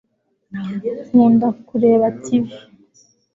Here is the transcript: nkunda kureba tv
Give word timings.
nkunda 1.07 1.47
kureba 1.67 2.07
tv 2.23 2.45